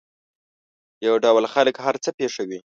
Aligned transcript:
یو 1.07 1.15
ډول 1.25 1.43
خلک 1.53 1.75
هر 1.85 1.95
څه 2.03 2.09
پېښوي. 2.19 2.59